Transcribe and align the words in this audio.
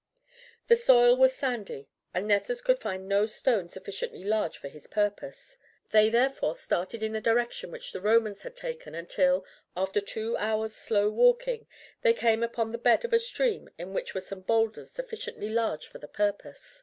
The 0.65 0.75
soil 0.75 1.15
was 1.15 1.35
sandy, 1.35 1.87
and 2.11 2.27
Nessus 2.27 2.59
could 2.59 2.79
find 2.79 3.07
no 3.07 3.27
stone 3.27 3.69
sufficiently 3.69 4.23
large 4.23 4.57
for 4.57 4.67
his 4.67 4.87
purpose. 4.87 5.59
They, 5.91 6.09
therefore, 6.09 6.55
started 6.55 7.03
in 7.03 7.11
the 7.13 7.21
direction 7.21 7.69
which 7.69 7.91
the 7.91 8.01
Romans 8.01 8.41
had 8.41 8.55
taken 8.55 8.95
until, 8.95 9.45
after 9.77 10.01
two 10.01 10.35
hours' 10.37 10.73
slow 10.73 11.11
walking, 11.11 11.67
they 12.01 12.15
came 12.15 12.41
upon 12.41 12.71
the 12.71 12.79
bed 12.79 13.05
of 13.05 13.13
a 13.13 13.19
stream 13.19 13.69
in 13.77 13.93
which 13.93 14.15
were 14.15 14.21
some 14.21 14.41
boulders 14.41 14.89
sufficiently 14.89 15.49
large 15.49 15.85
for 15.85 15.99
the 15.99 16.07
purpose. 16.07 16.79